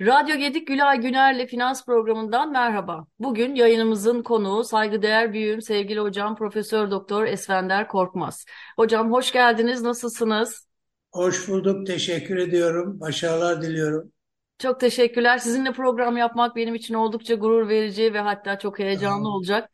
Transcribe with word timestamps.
Radyo 0.00 0.36
Gedik 0.36 0.66
Gülay 0.66 1.00
Güner'le 1.00 1.46
Finans 1.46 1.84
Programı'ndan 1.84 2.52
merhaba. 2.52 3.06
Bugün 3.18 3.54
yayınımızın 3.54 4.22
konuğu 4.22 4.64
saygıdeğer 4.64 5.32
büyüğüm 5.32 5.62
sevgili 5.62 6.00
hocam 6.00 6.36
Profesör 6.36 6.90
Doktor 6.90 7.24
Esfender 7.24 7.88
Korkmaz. 7.88 8.44
Hocam 8.76 9.12
hoş 9.12 9.32
geldiniz. 9.32 9.82
Nasılsınız? 9.82 10.68
Hoş 11.12 11.48
bulduk. 11.48 11.86
Teşekkür 11.86 12.36
ediyorum. 12.36 13.00
Başarılar 13.00 13.62
diliyorum. 13.62 14.12
Çok 14.58 14.80
teşekkürler. 14.80 15.38
Sizinle 15.38 15.72
program 15.72 16.16
yapmak 16.16 16.56
benim 16.56 16.74
için 16.74 16.94
oldukça 16.94 17.34
gurur 17.34 17.68
verici 17.68 18.14
ve 18.14 18.20
hatta 18.20 18.58
çok 18.58 18.78
heyecanlı 18.78 19.28
olacak. 19.28 19.70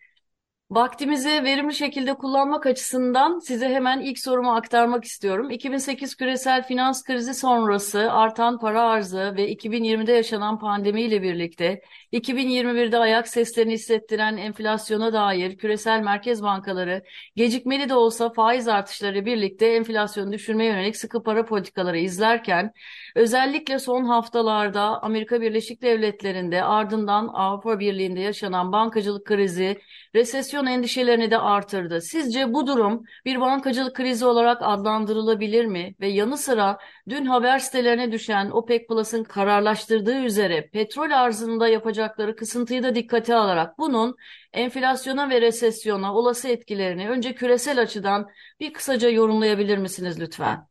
Vaktimizi 0.70 1.44
verimli 1.44 1.74
şekilde 1.74 2.14
kullanmak 2.14 2.66
açısından 2.66 3.38
size 3.38 3.68
hemen 3.68 4.00
ilk 4.00 4.18
sorumu 4.18 4.54
aktarmak 4.54 5.04
istiyorum. 5.04 5.50
2008 5.50 6.16
küresel 6.16 6.62
finans 6.66 7.04
krizi 7.04 7.34
sonrası 7.34 8.12
artan 8.12 8.58
para 8.58 8.82
arzı 8.82 9.34
ve 9.36 9.52
2020'de 9.52 10.12
yaşanan 10.12 10.58
pandemiyle 10.58 11.22
birlikte 11.22 11.80
2021'de 12.12 12.98
ayak 12.98 13.28
seslerini 13.28 13.72
hissettiren 13.72 14.36
enflasyona 14.36 15.12
dair 15.12 15.56
küresel 15.56 16.00
merkez 16.00 16.42
bankaları 16.42 17.02
gecikmeli 17.36 17.88
de 17.88 17.94
olsa 17.94 18.30
faiz 18.30 18.68
artışları 18.68 19.24
birlikte 19.26 19.66
enflasyonu 19.66 20.32
düşürmeye 20.32 20.70
yönelik 20.70 20.96
sıkı 20.96 21.22
para 21.22 21.44
politikaları 21.44 21.98
izlerken 21.98 22.72
özellikle 23.14 23.78
son 23.78 24.04
haftalarda 24.04 25.02
Amerika 25.02 25.40
Birleşik 25.40 25.82
Devletleri'nde 25.82 26.64
ardından 26.64 27.28
Avrupa 27.28 27.78
Birliği'nde 27.80 28.20
yaşanan 28.20 28.72
bankacılık 28.72 29.26
krizi 29.26 29.80
resesyon 30.16 30.66
endişelerini 30.66 31.30
de 31.30 31.38
artırdı. 31.38 32.00
Sizce 32.00 32.52
bu 32.52 32.66
durum 32.66 33.04
bir 33.24 33.40
bankacılık 33.40 33.96
krizi 33.96 34.26
olarak 34.26 34.58
adlandırılabilir 34.60 35.66
mi? 35.66 35.94
Ve 36.00 36.08
yanı 36.08 36.38
sıra 36.38 36.78
dün 37.08 37.26
haber 37.26 37.58
sitelerine 37.58 38.12
düşen 38.12 38.50
OPEC 38.50 38.86
Plus'ın 38.86 39.24
kararlaştırdığı 39.24 40.20
üzere 40.20 40.68
petrol 40.72 41.10
arzında 41.10 41.68
yapacakları 41.68 42.36
kısıntıyı 42.36 42.82
da 42.82 42.94
dikkate 42.94 43.34
alarak 43.34 43.78
bunun 43.78 44.16
enflasyona 44.52 45.30
ve 45.30 45.40
resesyona 45.40 46.14
olası 46.14 46.48
etkilerini 46.48 47.08
önce 47.08 47.34
küresel 47.34 47.80
açıdan 47.80 48.28
bir 48.60 48.72
kısaca 48.72 49.08
yorumlayabilir 49.08 49.78
misiniz 49.78 50.20
lütfen? 50.20 50.66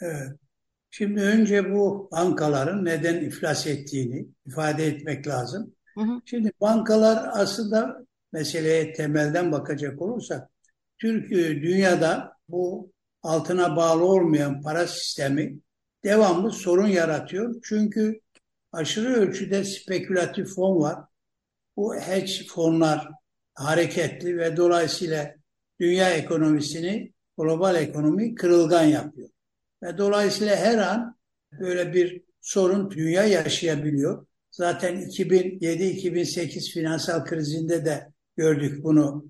Evet. 0.00 0.28
Şimdi 0.90 1.20
önce 1.20 1.72
bu 1.72 2.08
bankaların 2.12 2.84
neden 2.84 3.24
iflas 3.24 3.66
ettiğini 3.66 4.28
ifade 4.46 4.86
etmek 4.86 5.26
lazım. 5.26 5.74
Hı 5.98 6.00
hı. 6.00 6.20
Şimdi 6.24 6.52
bankalar 6.60 7.28
aslında 7.32 8.06
meseleye 8.32 8.92
temelden 8.92 9.52
bakacak 9.52 10.02
olursak 10.02 10.50
Türkiye 10.98 11.62
dünyada 11.62 12.32
bu 12.48 12.92
altına 13.22 13.76
bağlı 13.76 14.04
olmayan 14.04 14.62
para 14.62 14.86
sistemi 14.86 15.58
devamlı 16.04 16.52
sorun 16.52 16.86
yaratıyor. 16.86 17.54
Çünkü 17.64 18.20
aşırı 18.72 19.08
ölçüde 19.08 19.64
spekülatif 19.64 20.54
fon 20.54 20.80
var. 20.80 20.98
Bu 21.76 21.94
hedge 21.94 22.32
fonlar 22.48 23.08
hareketli 23.54 24.38
ve 24.38 24.56
dolayısıyla 24.56 25.34
dünya 25.80 26.10
ekonomisini, 26.10 27.12
global 27.38 27.74
ekonomi 27.76 28.34
kırılgan 28.34 28.84
yapıyor. 28.84 29.28
Ve 29.82 29.98
dolayısıyla 29.98 30.56
her 30.56 30.78
an 30.78 31.18
böyle 31.60 31.92
bir 31.92 32.22
sorun 32.40 32.90
dünya 32.90 33.24
yaşayabiliyor. 33.24 34.26
Zaten 34.50 34.96
2007-2008 34.96 36.72
finansal 36.72 37.24
krizinde 37.24 37.84
de 37.84 38.12
gördük 38.38 38.84
bunu. 38.84 39.24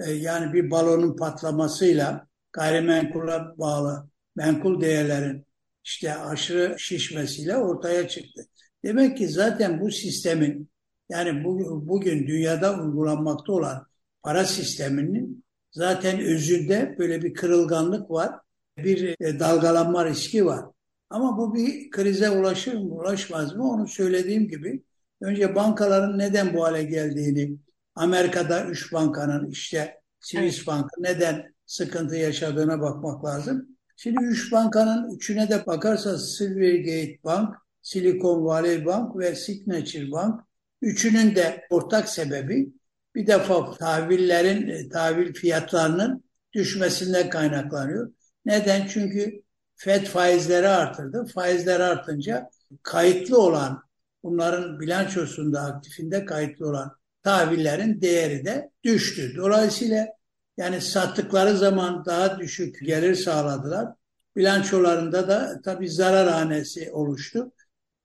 E, 0.00 0.10
yani 0.10 0.52
bir 0.52 0.70
balonun 0.70 1.16
patlamasıyla 1.16 2.26
gayrimenkula 2.52 3.54
bağlı 3.58 4.08
menkul 4.36 4.80
değerlerin 4.80 5.46
işte 5.84 6.14
aşırı 6.14 6.78
şişmesiyle 6.78 7.56
ortaya 7.56 8.08
çıktı. 8.08 8.46
Demek 8.84 9.18
ki 9.18 9.28
zaten 9.28 9.80
bu 9.80 9.90
sistemin 9.90 10.70
yani 11.08 11.44
bu, 11.44 11.82
bugün 11.88 12.26
dünyada 12.26 12.80
uygulanmakta 12.80 13.52
olan 13.52 13.86
para 14.22 14.44
sisteminin 14.44 15.44
zaten 15.72 16.20
özünde 16.20 16.96
böyle 16.98 17.22
bir 17.22 17.34
kırılganlık 17.34 18.10
var. 18.10 18.30
Bir 18.78 19.16
e, 19.20 19.40
dalgalanma 19.40 20.06
riski 20.06 20.46
var. 20.46 20.64
Ama 21.10 21.38
bu 21.38 21.54
bir 21.54 21.90
krize 21.90 22.30
ulaşır 22.30 22.74
mı, 22.74 22.94
ulaşmaz 22.94 23.56
mı? 23.56 23.70
Onu 23.70 23.88
söylediğim 23.88 24.48
gibi 24.48 24.82
önce 25.20 25.54
bankaların 25.54 26.18
neden 26.18 26.54
bu 26.54 26.64
hale 26.64 26.82
geldiğini 26.82 27.58
Amerika'da 27.94 28.64
üç 28.64 28.92
bankanın 28.92 29.50
işte 29.50 30.00
Swiss 30.20 30.56
evet. 30.56 30.66
Bank 30.66 30.90
neden 30.98 31.54
sıkıntı 31.66 32.16
yaşadığına 32.16 32.80
bakmak 32.80 33.24
lazım. 33.24 33.68
Şimdi 33.96 34.24
üç 34.24 34.52
bankanın 34.52 35.16
üçüne 35.16 35.48
de 35.48 35.66
bakarsanız 35.66 36.36
Silvergate 36.38 37.18
Bank, 37.24 37.56
Silicon 37.82 38.44
Valley 38.44 38.86
Bank 38.86 39.18
ve 39.18 39.34
Signature 39.34 40.10
Bank 40.10 40.40
üçünün 40.82 41.34
de 41.34 41.66
ortak 41.70 42.08
sebebi 42.08 42.72
bir 43.14 43.26
defa 43.26 43.70
tahvillerin, 43.70 44.68
e, 44.68 44.88
tahvil 44.88 45.34
fiyatlarının 45.34 46.24
düşmesinden 46.52 47.30
kaynaklanıyor. 47.30 48.12
Neden? 48.44 48.86
Çünkü 48.86 49.42
FED 49.74 50.06
faizleri 50.06 50.68
artırdı. 50.68 51.26
Faizler 51.34 51.80
artınca 51.80 52.50
kayıtlı 52.82 53.38
olan, 53.38 53.82
bunların 54.22 54.80
bilançosunda, 54.80 55.60
aktifinde 55.60 56.24
kayıtlı 56.24 56.68
olan 56.68 56.99
tahvillerin 57.22 58.00
değeri 58.00 58.44
de 58.44 58.70
düştü. 58.84 59.32
Dolayısıyla 59.36 60.08
yani 60.56 60.80
sattıkları 60.80 61.56
zaman 61.56 62.04
daha 62.04 62.38
düşük 62.38 62.86
gelir 62.86 63.14
sağladılar. 63.14 63.88
Bilançolarında 64.36 65.28
da 65.28 65.60
tabii 65.64 65.88
zarar 65.88 66.28
hanesi 66.28 66.92
oluştu. 66.92 67.52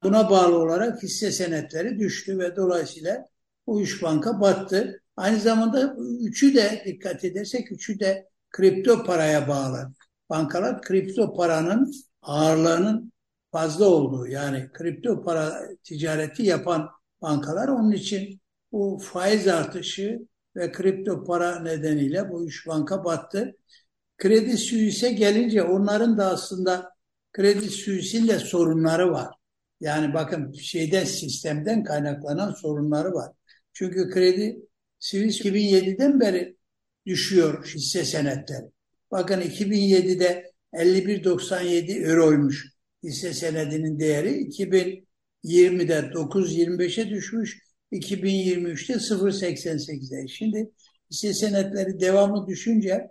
Buna 0.03 0.29
bağlı 0.29 0.57
olarak 0.57 1.03
hisse 1.03 1.31
senetleri 1.31 1.99
düştü 1.99 2.39
ve 2.39 2.55
dolayısıyla 2.55 3.29
bu 3.67 3.81
üç 3.81 4.03
banka 4.03 4.41
battı. 4.41 5.01
Aynı 5.17 5.39
zamanda 5.39 5.95
üçü 6.21 6.55
de 6.55 6.83
dikkat 6.85 7.23
edersek 7.23 7.71
üçü 7.71 7.99
de 7.99 8.29
kripto 8.49 9.03
paraya 9.03 9.47
bağlı. 9.47 9.93
Bankalar 10.29 10.81
kripto 10.81 11.35
paranın 11.35 11.93
ağırlığının 12.21 13.11
fazla 13.51 13.85
olduğu 13.85 14.27
yani 14.27 14.69
kripto 14.73 15.23
para 15.23 15.61
ticareti 15.83 16.43
yapan 16.43 16.89
bankalar 17.21 17.67
onun 17.67 17.91
için 17.91 18.41
bu 18.75 18.97
faiz 18.97 19.47
artışı 19.47 20.19
ve 20.55 20.71
kripto 20.71 21.23
para 21.23 21.59
nedeniyle 21.59 22.29
bu 22.29 22.47
üç 22.47 22.67
banka 22.67 23.05
battı. 23.05 23.55
Kredi 24.17 24.57
Suisse 24.57 25.11
gelince 25.11 25.63
onların 25.63 26.17
da 26.17 26.29
aslında 26.29 26.89
Kredi 27.33 27.69
Suisse'in 27.69 28.27
de 28.27 28.39
sorunları 28.39 29.11
var. 29.11 29.35
Yani 29.79 30.13
bakın 30.13 30.53
şeyden 30.53 31.05
sistemden 31.05 31.83
kaynaklanan 31.83 32.51
sorunları 32.51 33.13
var. 33.13 33.31
Çünkü 33.73 34.09
Kredi 34.09 34.59
Suisse 34.99 35.49
2007'den 35.49 36.19
beri 36.19 36.57
düşüyor 37.05 37.65
hisse 37.65 38.05
senetleri. 38.05 38.65
Bakın 39.11 39.41
2007'de 39.41 40.51
51.97 40.73 42.09
euroymuş 42.09 42.67
hisse 43.03 43.33
senedinin 43.33 43.99
değeri. 43.99 44.29
2020'de 44.29 45.99
9.25'e 46.13 47.09
düşmüş. 47.09 47.64
2023'te 47.91 48.93
0.88'e. 48.93 50.27
Şimdi 50.27 50.71
hisse 51.11 51.33
senetleri 51.33 51.99
devamlı 51.99 52.47
düşünce 52.47 53.07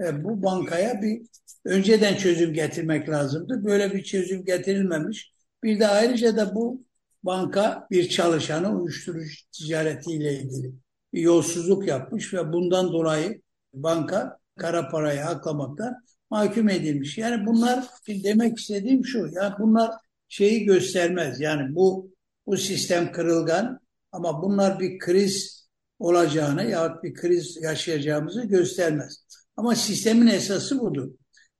e, 0.00 0.24
bu 0.24 0.42
bankaya 0.42 1.02
bir 1.02 1.22
önceden 1.64 2.16
çözüm 2.16 2.52
getirmek 2.52 3.08
lazımdı. 3.08 3.64
Böyle 3.64 3.94
bir 3.94 4.02
çözüm 4.02 4.44
getirilmemiş. 4.44 5.32
Bir 5.62 5.80
de 5.80 5.86
ayrıca 5.86 6.36
da 6.36 6.54
bu 6.54 6.84
banka 7.22 7.86
bir 7.90 8.08
çalışanı 8.08 8.80
uyuşturucu 8.80 9.34
ticaretiyle 9.52 10.34
ilgili 10.34 10.72
bir 11.12 11.20
yolsuzluk 11.20 11.88
yapmış 11.88 12.34
ve 12.34 12.52
bundan 12.52 12.92
dolayı 12.92 13.42
banka 13.74 14.38
kara 14.58 14.88
parayı 14.88 15.24
aklamaktan 15.24 15.94
mahkum 16.30 16.68
edilmiş. 16.68 17.18
Yani 17.18 17.46
bunlar 17.46 17.84
demek 18.08 18.58
istediğim 18.58 19.04
şu. 19.04 19.28
Yani 19.32 19.54
bunlar 19.58 19.90
şeyi 20.28 20.64
göstermez. 20.64 21.40
Yani 21.40 21.74
bu 21.74 22.10
bu 22.46 22.56
sistem 22.56 23.12
kırılgan 23.12 23.80
ama 24.16 24.42
bunlar 24.42 24.80
bir 24.80 24.98
kriz 24.98 25.66
olacağını 25.98 26.64
ya 26.64 27.02
bir 27.02 27.14
kriz 27.14 27.56
yaşayacağımızı 27.62 28.42
göstermez. 28.42 29.24
Ama 29.56 29.74
sistemin 29.74 30.26
esası 30.26 30.80
budur. 30.80 31.10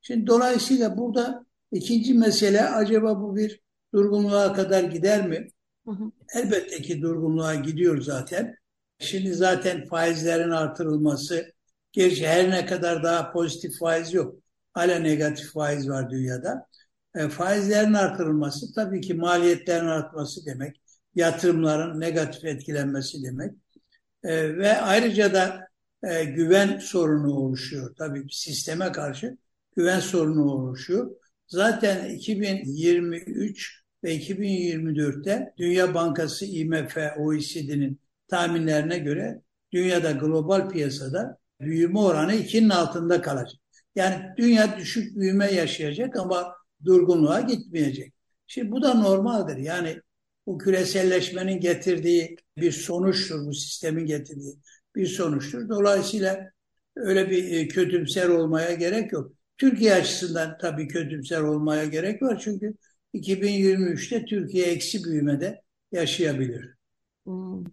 Şimdi 0.00 0.26
dolayısıyla 0.26 0.99
burada 0.99 1.47
ikinci 1.73 2.14
mesele 2.14 2.62
acaba 2.62 3.20
bu 3.20 3.37
bir 3.37 3.61
durgunluğa 3.94 4.53
kadar 4.53 4.85
gider 4.85 5.29
mi? 5.29 5.49
Hı 5.87 5.91
hı. 5.91 6.11
Elbette 6.35 6.82
ki 6.82 7.03
durgunluğa 7.03 7.55
gidiyor 7.55 8.00
zaten. 8.00 8.56
Şimdi 8.99 9.35
zaten 9.35 9.87
faizlerin 9.87 10.50
artırılması, 10.50 11.53
gerçi 11.93 12.29
her 12.29 12.50
ne 12.50 12.67
kadar 12.67 13.03
daha 13.03 13.32
pozitif 13.32 13.79
faiz 13.79 14.14
yok. 14.14 14.37
Hala 14.73 14.99
negatif 14.99 15.53
faiz 15.53 15.88
var 15.88 16.11
dünyada. 16.11 16.67
E, 17.14 17.29
faizlerin 17.29 17.94
artırılması 17.94 18.75
tabii 18.75 19.00
ki 19.00 19.14
maliyetlerin 19.14 19.87
artması 19.87 20.47
demek 20.47 20.81
yatırımların 21.17 22.01
negatif 22.01 22.45
etkilenmesi 22.45 23.23
demek. 23.23 23.53
E, 24.25 24.57
ve 24.57 24.81
ayrıca 24.81 25.35
da 25.35 25.69
e, 26.03 26.25
güven 26.25 26.79
sorunu 26.79 27.35
oluşuyor. 27.35 27.95
Tabii 27.99 28.27
sisteme 28.31 28.93
karşı 28.93 29.37
güven 29.77 30.01
sorunu 30.01 30.45
oluşuyor. 30.53 31.11
Zaten 31.49 32.15
2023 32.15 33.83
ve 34.05 34.09
ve 34.09 34.17
2024'te 34.17 35.55
Dünya 35.59 35.95
Bankası, 35.95 36.45
IMF, 36.45 36.97
OECD'nin 37.19 38.01
tahminlerine 38.29 38.99
göre 38.99 39.43
dünyada 39.73 40.11
global 40.11 40.69
piyasada 40.69 41.39
büyüme 41.61 41.99
oranı 41.99 42.35
2'nin 42.35 42.69
altında 42.69 43.23
kalacak. 43.23 43.61
Yani 43.95 44.23
dünya 44.37 44.79
düşük 44.79 45.17
büyüme 45.17 45.53
yaşayacak 45.53 46.17
ama 46.17 46.55
durgunluğa 46.85 47.41
gitmeyecek. 47.41 48.13
Şimdi 48.47 48.71
bu 48.71 48.83
da 48.83 48.95
normaldir. 48.95 49.57
Yani 49.57 50.01
bu 50.46 50.58
küreselleşmenin 50.58 51.60
getirdiği 51.60 52.37
bir 52.56 52.72
sonuçtur. 52.72 53.46
Bu 53.46 53.52
sistemin 53.52 54.06
getirdiği 54.06 54.56
bir 54.96 55.06
sonuçtur. 55.06 55.69
Dolayısıyla 55.69 56.50
öyle 56.96 57.31
bir 57.31 57.52
e, 57.52 57.69
kötümser 57.69 58.28
olmaya 58.28 58.75
gerek 58.75 59.12
yok. 59.12 59.32
Türkiye 59.58 59.94
açısından 59.94 60.58
tabii 60.58 60.88
kötümser 60.88 61.40
olmaya 61.40 61.84
gerek 61.84 62.22
var. 62.22 62.40
Çünkü 62.44 62.75
2023'te 63.14 64.25
Türkiye 64.25 64.66
eksi 64.66 65.04
büyümede 65.04 65.62
yaşayabilir. 65.93 66.75
Hmm. 67.25 67.64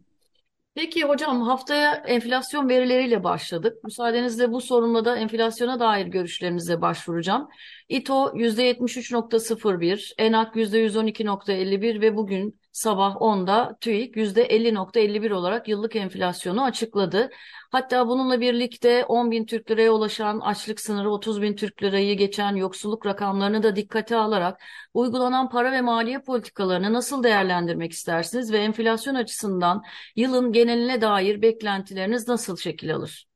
Peki 0.75 1.03
hocam 1.03 1.41
haftaya 1.41 1.93
enflasyon 1.93 2.69
verileriyle 2.69 3.23
başladık. 3.23 3.83
Müsaadenizle 3.83 4.51
bu 4.51 4.61
sorunla 4.61 5.05
da 5.05 5.17
enflasyona 5.17 5.79
dair 5.79 6.05
görüşlerinize 6.05 6.81
başvuracağım. 6.81 7.49
İTO 7.89 8.33
%73.01, 8.35 10.13
ENAK 10.17 10.55
%112.51 10.55 12.01
ve 12.01 12.15
bugün 12.15 12.59
sabah 12.73 13.15
10'da 13.21 13.77
TÜİK 13.81 14.17
%50.51 14.17 15.31
olarak 15.31 15.67
yıllık 15.67 15.95
enflasyonu 15.95 16.63
açıkladı. 16.63 17.29
Hatta 17.71 18.07
bununla 18.07 18.41
birlikte 18.41 19.05
10 19.05 19.31
bin 19.31 19.45
Türk 19.45 19.71
liraya 19.71 19.91
ulaşan 19.91 20.39
açlık 20.39 20.79
sınırı 20.79 21.11
30 21.11 21.41
bin 21.41 21.55
Türk 21.55 21.83
lirayı 21.83 22.17
geçen 22.17 22.55
yoksulluk 22.55 23.05
rakamlarını 23.05 23.63
da 23.63 23.75
dikkate 23.75 24.15
alarak 24.15 24.61
uygulanan 24.93 25.49
para 25.49 25.71
ve 25.71 25.81
maliye 25.81 26.19
politikalarını 26.19 26.93
nasıl 26.93 27.23
değerlendirmek 27.23 27.91
istersiniz 27.91 28.51
ve 28.51 28.57
enflasyon 28.57 29.15
açısından 29.15 29.83
yılın 30.15 30.51
geneline 30.51 31.01
dair 31.01 31.41
beklentileriniz 31.41 32.27
nasıl 32.27 32.57
şekil 32.57 32.95
alır? 32.95 33.27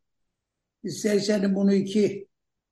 İsterseniz 0.83 1.55
bunu 1.55 1.73
iki, 1.73 2.27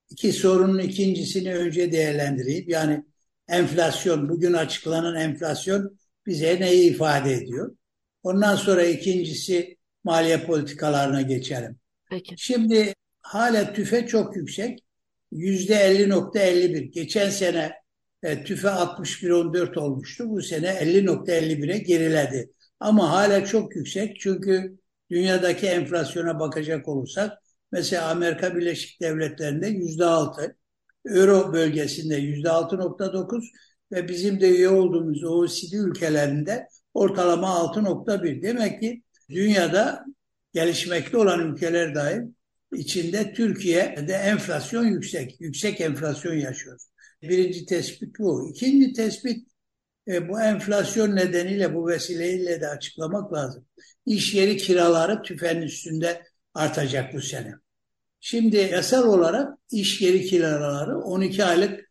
iki 0.09 0.33
sorunun 0.33 0.79
ikincisini 0.79 1.55
önce 1.55 1.91
değerlendireyim. 1.91 2.65
Yani 2.67 3.03
enflasyon, 3.47 4.29
bugün 4.29 4.53
açıklanan 4.53 5.15
enflasyon 5.15 5.97
bize 6.25 6.59
neyi 6.59 6.91
ifade 6.91 7.33
ediyor? 7.33 7.75
Ondan 8.23 8.55
sonra 8.55 8.85
ikincisi 8.85 9.77
maliye 10.03 10.45
politikalarına 10.45 11.21
geçelim. 11.21 11.77
Peki. 12.09 12.35
Şimdi 12.37 12.93
hala 13.21 13.73
tüfe 13.73 14.07
çok 14.07 14.35
yüksek. 14.35 14.79
Yüzde 15.31 15.73
50.51. 15.73 16.91
Geçen 16.91 17.29
sene 17.29 17.73
e, 18.23 18.43
tüfe 18.43 18.67
61.14 18.67 19.79
olmuştu. 19.79 20.29
Bu 20.29 20.41
sene 20.41 20.67
50.51'e 20.67 21.77
geriledi. 21.77 22.51
Ama 22.79 23.11
hala 23.11 23.45
çok 23.45 23.75
yüksek 23.75 24.19
çünkü 24.19 24.77
dünyadaki 25.09 25.67
enflasyona 25.67 26.39
bakacak 26.39 26.87
olursak 26.87 27.33
mesela 27.71 28.09
Amerika 28.09 28.55
Birleşik 28.55 29.01
Devletleri'nde 29.01 29.67
yüzde 29.67 30.05
6, 30.05 30.57
Euro 31.05 31.53
bölgesinde 31.53 32.15
yüzde 32.15 32.47
6.9 32.47 33.45
ve 33.91 34.07
bizim 34.07 34.41
de 34.41 34.49
üye 34.49 34.69
olduğumuz 34.69 35.23
OECD 35.23 35.73
ülkelerinde 35.73 36.67
ortalama 36.93 37.47
6.1. 37.47 38.41
Demek 38.41 38.81
ki 38.81 39.03
dünyada 39.29 40.05
gelişmekte 40.53 41.17
olan 41.17 41.51
ülkeler 41.51 41.95
dahil 41.95 42.21
içinde 42.73 43.33
Türkiye'de 43.33 44.13
enflasyon 44.13 44.85
yüksek. 44.85 45.41
Yüksek 45.41 45.81
enflasyon 45.81 46.33
yaşıyoruz. 46.33 46.87
Birinci 47.21 47.65
tespit 47.65 48.19
bu. 48.19 48.49
İkinci 48.49 48.93
tespit 48.93 49.47
e, 50.07 50.29
bu 50.29 50.41
enflasyon 50.41 51.15
nedeniyle 51.15 51.75
bu 51.75 51.87
vesileyle 51.87 52.61
de 52.61 52.67
açıklamak 52.67 53.33
lazım. 53.33 53.65
İş 54.05 54.33
yeri 54.33 54.57
kiraları 54.57 55.21
tüfenin 55.21 55.61
üstünde 55.61 56.23
artacak 56.53 57.13
bu 57.13 57.21
sene. 57.21 57.53
Şimdi 58.19 58.57
yasal 58.57 59.07
olarak 59.07 59.57
iş 59.71 60.01
yeri 60.01 60.25
kiraları 60.25 60.99
12 60.99 61.45
aylık 61.45 61.84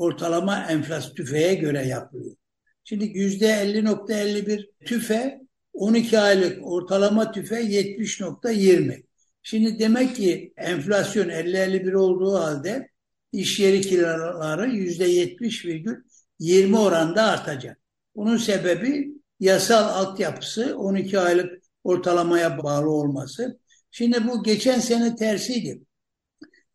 ortalama 0.00 0.66
enflasyon 0.70 1.14
tüfeğe 1.14 1.54
göre 1.54 1.86
yapılıyor. 1.86 2.36
Şimdi 2.84 3.04
%50.51 3.04 4.70
tüfe 4.84 5.40
12 5.72 6.18
aylık 6.18 6.66
ortalama 6.66 7.32
tüfe 7.32 7.62
70.20. 7.62 9.02
Şimdi 9.42 9.78
demek 9.78 10.16
ki 10.16 10.52
enflasyon 10.56 11.28
50-51 11.28 11.94
olduğu 11.94 12.34
halde 12.34 12.88
iş 13.32 13.60
yeri 13.60 13.80
kiraları 13.80 14.66
%70,20 14.66 16.78
oranda 16.78 17.22
artacak. 17.22 17.78
Bunun 18.16 18.36
sebebi 18.36 19.12
yasal 19.40 19.88
altyapısı 19.88 20.78
12 20.78 21.20
aylık 21.20 21.62
ortalamaya 21.84 22.62
bağlı 22.62 22.90
olması. 22.90 23.58
Şimdi 23.90 24.28
bu 24.28 24.42
geçen 24.42 24.80
sene 24.80 25.16
tersiydi. 25.16 25.82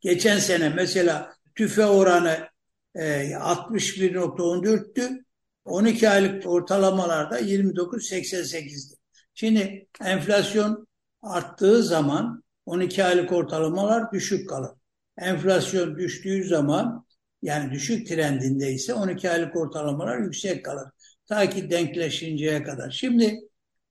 Geçen 0.01 0.39
sene 0.39 0.69
mesela 0.69 1.33
tüfe 1.55 1.85
oranı 1.85 2.54
61.14'tü. 2.95 5.25
12 5.65 6.09
aylık 6.09 6.47
ortalamalarda 6.47 7.39
29.88'di. 7.39 8.95
Şimdi 9.33 9.87
enflasyon 10.01 10.87
arttığı 11.21 11.83
zaman 11.83 12.43
12 12.65 13.03
aylık 13.03 13.31
ortalamalar 13.31 14.11
düşük 14.11 14.49
kalır. 14.49 14.71
Enflasyon 15.17 15.97
düştüğü 15.97 16.47
zaman 16.47 17.05
yani 17.41 17.71
düşük 17.71 18.07
trendinde 18.07 18.71
ise 18.71 18.93
12 18.93 19.29
aylık 19.29 19.55
ortalamalar 19.55 20.17
yüksek 20.17 20.65
kalır. 20.65 20.89
Ta 21.27 21.49
ki 21.49 21.69
denkleşinceye 21.69 22.63
kadar. 22.63 22.91
Şimdi 22.91 23.39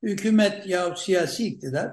hükümet 0.03 0.67
ya 0.67 0.97
siyasi 0.97 1.47
iktidar 1.47 1.91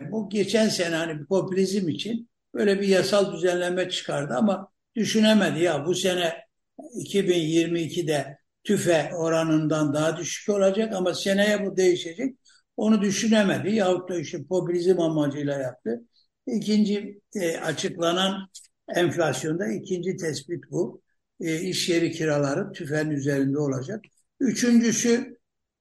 bu 0.00 0.28
geçen 0.28 0.68
sene 0.68 0.96
hani 0.96 1.26
popülizm 1.26 1.88
için 1.88 2.30
böyle 2.54 2.80
bir 2.80 2.88
yasal 2.88 3.32
düzenleme 3.32 3.88
çıkardı 3.88 4.34
ama 4.34 4.68
düşünemedi 4.94 5.60
ya 5.60 5.86
bu 5.86 5.94
sene 5.94 6.42
2022'de 6.78 8.38
tüfe 8.64 9.10
oranından 9.14 9.94
daha 9.94 10.16
düşük 10.16 10.48
olacak 10.48 10.94
ama 10.94 11.14
seneye 11.14 11.66
bu 11.66 11.76
değişecek. 11.76 12.36
Onu 12.76 13.02
düşünemedi 13.02 13.74
yahut 13.74 14.10
da 14.10 14.18
işte 14.18 14.44
popülizm 14.44 15.00
amacıyla 15.00 15.58
yaptı. 15.58 16.02
İkinci 16.46 17.20
e, 17.34 17.56
açıklanan 17.56 18.48
enflasyonda 18.94 19.66
ikinci 19.72 20.16
tespit 20.16 20.70
bu. 20.70 21.02
E, 21.40 21.60
iş 21.60 21.88
yeri 21.88 22.12
kiraları 22.12 22.72
tüfen 22.72 23.10
üzerinde 23.10 23.58
olacak. 23.58 24.04
Üçüncüsü 24.40 25.38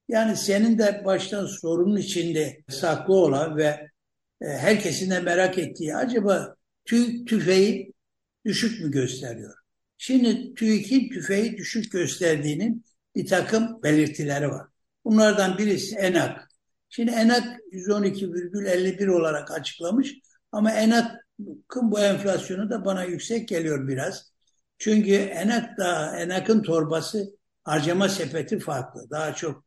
yani 0.07 0.37
senin 0.37 0.79
de 0.79 1.01
baştan 1.05 1.45
sorunun 1.45 1.97
içinde 1.97 2.63
saklı 2.69 3.13
olan 3.13 3.57
ve 3.57 3.89
e, 4.41 4.45
herkesin 4.45 5.11
de 5.11 5.19
merak 5.19 5.57
ettiği 5.57 5.95
acaba 5.95 6.55
tü, 6.85 7.25
tüfeği 7.25 7.93
düşük 8.45 8.81
mü 8.81 8.91
gösteriyor? 8.91 9.60
Şimdi 10.03 10.53
TÜİK'in 10.53 11.09
tüfeği 11.09 11.57
düşük 11.57 11.91
gösterdiğinin 11.91 12.85
bir 13.15 13.27
takım 13.27 13.83
belirtileri 13.83 14.49
var. 14.49 14.67
Bunlardan 15.05 15.57
birisi 15.57 15.95
ENAK. 15.95 16.49
Şimdi 16.89 17.11
ENAK 17.11 17.43
112,51 17.71 19.09
olarak 19.09 19.51
açıklamış 19.51 20.15
ama 20.51 20.71
ENAK'ın 20.71 21.91
bu 21.91 21.99
enflasyonu 21.99 22.69
da 22.69 22.85
bana 22.85 23.03
yüksek 23.03 23.47
geliyor 23.47 23.87
biraz. 23.87 24.31
Çünkü 24.77 25.13
ENAK 25.13 25.77
da 25.77 26.17
ENAK'ın 26.17 26.61
torbası 26.63 27.35
harcama 27.63 28.09
sepeti 28.09 28.59
farklı. 28.59 29.09
Daha 29.09 29.35
çok 29.35 29.65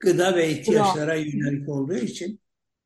gıda 0.00 0.36
ve 0.36 0.50
ihtiyaçlara 0.50 1.14
yönelik 1.14 1.68
olduğu 1.68 1.96
için. 1.96 2.40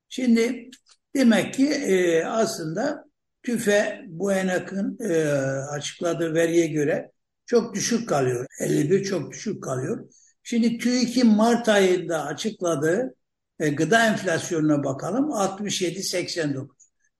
Şimdi 0.09 0.71
demek 1.17 1.55
ki 1.55 1.67
e, 1.67 2.25
aslında 2.25 3.12
TÜFE 3.43 4.05
bu 4.09 4.33
enakın 4.33 4.99
e, 5.01 5.25
açıkladığı 5.71 6.35
veriye 6.35 6.67
göre 6.67 7.13
çok 7.47 7.75
düşük 7.75 8.09
kalıyor. 8.09 8.47
51 8.61 9.05
çok 9.05 9.33
düşük 9.33 9.63
kalıyor. 9.63 10.09
Şimdi 10.43 10.79
TÜİK'in 10.79 11.27
Mart 11.27 11.69
ayında 11.69 12.25
açıkladığı 12.25 13.15
e, 13.61 13.69
gıda 13.69 14.07
enflasyonuna 14.07 14.85
bakalım 14.85 15.31
67-89. 15.31 16.69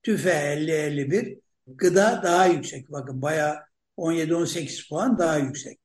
TÜFE 0.03 0.29
50-51 0.29 1.39
gıda 1.67 2.21
daha 2.23 2.45
yüksek. 2.45 2.91
Bakın 2.91 3.21
bayağı 3.21 3.55
17-18 3.97 4.89
puan 4.89 5.17
daha 5.17 5.37
yüksek. 5.37 5.79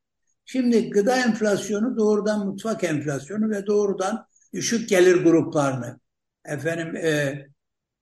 Şimdi 0.44 0.90
gıda 0.90 1.16
enflasyonu 1.16 1.96
doğrudan 1.96 2.46
mutfak 2.46 2.84
enflasyonu 2.84 3.50
ve 3.50 3.66
doğrudan 3.66 4.26
düşük 4.52 4.88
gelir 4.88 5.24
gruplarını, 5.24 6.00
efendim 6.44 6.96
e, 6.96 7.08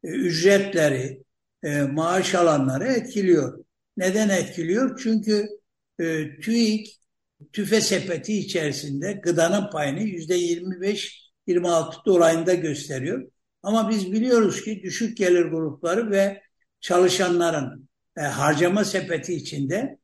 e 0.05 0.09
ücretleri, 0.09 1.25
e, 1.63 1.83
maaş 1.83 2.35
alanları 2.35 2.85
etkiliyor. 2.85 3.65
Neden 3.97 4.29
etkiliyor? 4.29 5.01
Çünkü 5.03 5.49
e, 6.01 6.41
TÜİK 6.41 6.89
tüfe 7.53 7.81
sepeti 7.81 8.39
içerisinde 8.39 9.13
gıdanın 9.13 9.71
payını 9.71 10.03
yüzde 10.03 10.39
25-26 10.39 12.05
dolayında 12.07 12.55
gösteriyor. 12.55 13.31
Ama 13.63 13.91
biz 13.91 14.13
biliyoruz 14.13 14.63
ki 14.65 14.81
düşük 14.83 15.17
gelir 15.17 15.45
grupları 15.47 16.11
ve 16.11 16.43
çalışanların 16.81 17.89
e, 18.17 18.21
harcama 18.21 18.85
sepeti 18.85 19.35
içinde 19.35 19.99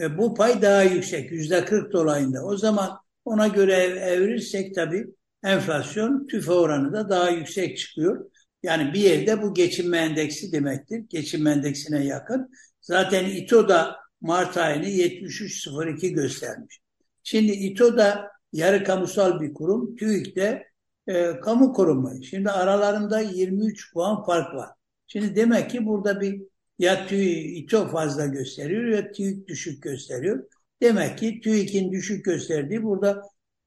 e, 0.00 0.18
bu 0.18 0.34
pay 0.34 0.62
daha 0.62 0.82
yüksek 0.82 1.32
yüzde 1.32 1.64
40 1.64 1.92
dolayında. 1.92 2.44
O 2.44 2.56
zaman 2.56 2.98
Ona 3.28 3.48
göre 3.48 3.72
evrirsek 4.00 4.74
tabii 4.74 5.06
enflasyon 5.44 6.26
tüfe 6.26 6.52
oranı 6.52 6.92
da 6.92 7.08
daha 7.10 7.30
yüksek 7.30 7.78
çıkıyor. 7.78 8.30
Yani 8.62 8.92
bir 8.94 9.00
yerde 9.00 9.42
bu 9.42 9.54
geçinme 9.54 9.98
endeksi 9.98 10.52
demektir. 10.52 11.04
Geçinme 11.08 11.50
endeksine 11.50 12.04
yakın. 12.04 12.50
Zaten 12.80 13.24
İTO 13.24 13.68
da 13.68 13.96
Mart 14.20 14.56
ayını 14.56 14.86
73.02 14.86 16.08
göstermiş. 16.08 16.80
Şimdi 17.22 17.52
İTO 17.52 17.96
da 17.96 18.30
yarı 18.52 18.84
kamusal 18.84 19.40
bir 19.40 19.54
kurum. 19.54 19.96
TÜİK 19.96 20.36
de 20.36 20.68
e, 21.06 21.40
kamu 21.40 21.72
kurumu. 21.72 22.22
Şimdi 22.24 22.50
aralarında 22.50 23.20
23 23.20 23.92
puan 23.92 24.24
fark 24.24 24.54
var. 24.54 24.68
Şimdi 25.06 25.36
demek 25.36 25.70
ki 25.70 25.86
burada 25.86 26.20
bir 26.20 26.42
ya 26.78 27.06
TÜİK 27.06 27.58
İTO 27.58 27.88
fazla 27.88 28.26
gösteriyor 28.26 28.84
ya 28.84 29.12
TÜİK 29.12 29.48
düşük 29.48 29.82
gösteriyor. 29.82 30.44
Demek 30.82 31.18
ki 31.18 31.40
TÜİK'in 31.40 31.92
düşük 31.92 32.24
gösterdiği 32.24 32.82
burada 32.82 33.22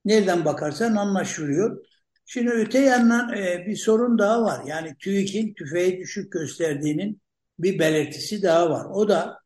nereden 0.06 0.46
bakarsan 0.46 0.96
anlaşılıyor. 0.96 1.86
Şimdi 2.34 2.50
öte 2.50 2.80
yandan 2.80 3.34
e, 3.38 3.66
bir 3.68 3.76
sorun 3.76 4.18
daha 4.18 4.44
var. 4.44 4.62
Yani 4.68 4.96
TÜİK'in 5.00 5.54
tüfeği 5.54 6.00
düşük 6.00 6.32
gösterdiğinin 6.32 7.22
bir 7.60 7.80
belirtisi 7.80 8.44
daha 8.44 8.70
var. 8.70 8.86
O 8.86 9.10
da 9.10 9.40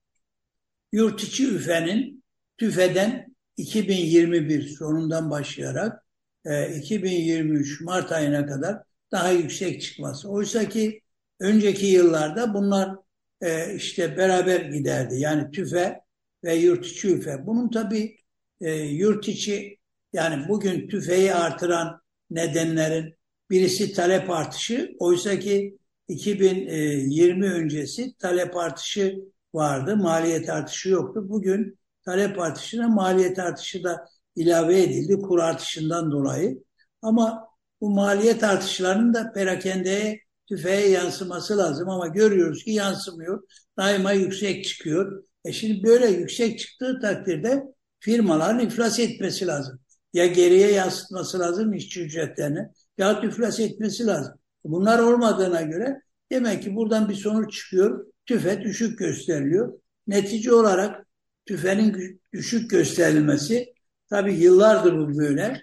yurt 0.91 1.23
içi 1.23 1.55
üfenin 1.55 2.23
tüfeden 2.57 3.35
2021 3.57 4.67
sonundan 4.67 5.31
başlayarak 5.31 6.05
e, 6.45 6.75
2023 6.75 7.81
Mart 7.81 8.11
ayına 8.11 8.45
kadar 8.45 8.77
daha 9.11 9.31
yüksek 9.31 9.81
çıkması. 9.81 10.29
Oysa 10.29 10.69
ki 10.69 11.01
önceki 11.39 11.85
yıllarda 11.85 12.53
bunlar 12.53 12.95
e, 13.41 13.75
işte 13.75 14.17
beraber 14.17 14.61
giderdi. 14.61 15.15
Yani 15.19 15.51
tüfe 15.51 15.99
ve 16.43 16.55
yurt 16.55 16.85
içi 16.85 17.15
üfe. 17.15 17.45
Bunun 17.45 17.69
tabii 17.69 18.17
e, 18.61 18.71
yurt 18.73 19.27
içi 19.27 19.77
yani 20.13 20.47
bugün 20.47 20.87
tüfeği 20.87 21.33
artıran 21.33 22.04
nedenlerin 22.29 23.13
birisi 23.49 23.93
talep 23.93 24.29
artışı. 24.29 24.95
Oysa 24.99 25.39
ki 25.39 25.77
2020 26.07 27.51
öncesi 27.51 28.17
talep 28.17 28.55
artışı 28.57 29.15
vardı. 29.53 29.97
Maliyet 29.97 30.49
artışı 30.49 30.89
yoktu. 30.89 31.25
Bugün 31.29 31.79
talep 32.05 32.39
artışına 32.39 32.87
maliyet 32.87 33.39
artışı 33.39 33.83
da 33.83 34.05
ilave 34.35 34.81
edildi 34.83 35.21
kur 35.21 35.39
artışından 35.39 36.11
dolayı. 36.11 36.63
Ama 37.01 37.47
bu 37.81 37.89
maliyet 37.89 38.43
artışlarının 38.43 39.13
da 39.13 39.31
perakendeye 39.33 40.19
tüfeğe 40.49 40.89
yansıması 40.89 41.57
lazım 41.57 41.89
ama 41.89 42.07
görüyoruz 42.07 42.63
ki 42.63 42.71
yansımıyor. 42.71 43.43
Daima 43.77 44.11
yüksek 44.11 44.65
çıkıyor. 44.65 45.23
E 45.45 45.53
şimdi 45.53 45.83
böyle 45.83 46.07
yüksek 46.07 46.59
çıktığı 46.59 46.99
takdirde 47.01 47.63
firmaların 47.99 48.59
iflas 48.59 48.99
etmesi 48.99 49.47
lazım. 49.47 49.79
Ya 50.15 50.27
geriye 50.27 50.71
yansıtması 50.71 51.39
lazım 51.39 51.73
işçi 51.73 52.01
ücretlerini 52.01 52.67
ya 52.97 53.21
iflas 53.23 53.59
etmesi 53.59 54.05
lazım. 54.05 54.33
Bunlar 54.63 54.99
olmadığına 54.99 55.61
göre 55.61 56.01
demek 56.31 56.63
ki 56.63 56.75
buradan 56.75 57.09
bir 57.09 57.15
sonuç 57.15 57.53
çıkıyor. 57.53 58.05
Tüfe 58.25 58.61
düşük 58.61 58.99
gösteriliyor. 58.99 59.79
Netice 60.07 60.53
olarak 60.53 61.05
tüfenin 61.45 62.21
düşük 62.33 62.69
gösterilmesi 62.69 63.73
tabi 64.09 64.33
yıllardır 64.33 64.97
bu 64.97 65.17
böyle. 65.17 65.61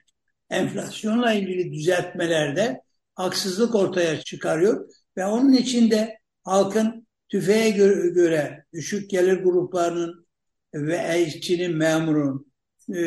Enflasyonla 0.50 1.32
ilgili 1.32 1.73
düzeltmelerde 1.73 2.82
haksızlık 3.14 3.75
ortaya 3.75 4.21
çıkarıyor 4.21 4.88
ve 5.16 5.26
onun 5.26 5.52
içinde 5.52 6.18
halkın 6.44 7.06
tüfeğe 7.28 7.71
göre, 7.71 8.09
göre 8.09 8.64
düşük 8.73 9.11
gelir 9.11 9.42
gruplarının 9.42 10.26
ve 10.75 11.25
işçinin, 11.26 11.76
memurun 11.76 12.51
e, 12.89 13.03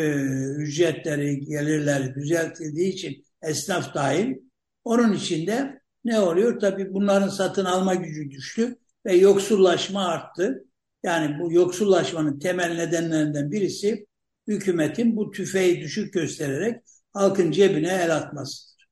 ücretleri, 0.57 1.39
gelirleri 1.39 2.15
düzeltildiği 2.15 2.93
için 2.93 3.25
esnaf 3.41 3.93
dahil 3.95 4.35
onun 4.83 5.13
içinde 5.13 5.81
ne 6.03 6.19
oluyor? 6.19 6.59
Tabii 6.59 6.93
bunların 6.93 7.29
satın 7.29 7.65
alma 7.65 7.95
gücü 7.95 8.31
düştü 8.31 8.77
ve 9.05 9.15
yoksullaşma 9.15 10.05
arttı. 10.05 10.65
Yani 11.03 11.39
bu 11.39 11.53
yoksullaşmanın 11.53 12.39
temel 12.39 12.75
nedenlerinden 12.75 13.51
birisi 13.51 14.05
hükümetin 14.47 15.15
bu 15.15 15.31
tüfeği 15.31 15.81
düşük 15.81 16.13
göstererek 16.13 16.81
halkın 17.13 17.51
cebine 17.51 17.89
el 17.89 18.15
atmasıdır. 18.15 18.87